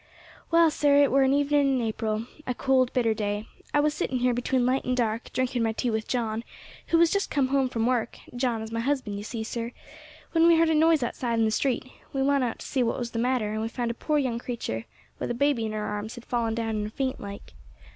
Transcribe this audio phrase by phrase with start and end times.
[0.49, 3.45] "Well, sir, it were an evening in April a cold bitter day.
[3.71, 6.43] I was sitting here between light and dark, drinking my tea with John,
[6.87, 9.71] who was just come home from work John is my husband, you see, sir
[10.31, 11.85] when we heard a noise outside in the street.
[12.13, 14.39] We went out to see what was the matter, and we found a poor young
[14.39, 14.85] creature,
[15.19, 17.53] with a baby in her arms, had fallen down in a faint like.